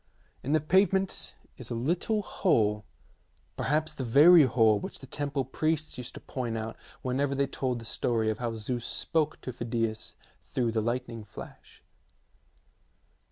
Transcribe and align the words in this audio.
In 0.41 0.53
the 0.53 0.59
pave 0.59 0.93
ment 0.93 1.35
is 1.57 1.69
a 1.69 1.75
little 1.75 2.23
hole, 2.23 2.85
perhaps 3.55 3.93
the 3.93 4.03
very 4.03 4.45
hole 4.45 4.79
which 4.79 4.97
the 4.97 5.05
temple 5.05 5.45
priests 5.45 5.95
used 5.95 6.15
to 6.15 6.19
point 6.19 6.57
out 6.57 6.75
whenever 7.03 7.35
they 7.35 7.45
told 7.45 7.77
the 7.77 7.85
story 7.85 8.31
of 8.31 8.39
how 8.39 8.55
Zeus 8.55 8.83
spoke 8.83 9.39
to 9.41 9.53
Phidias 9.53 10.15
through 10.43 10.71
the 10.71 10.81
lightning 10.81 11.23
flash. 11.23 11.83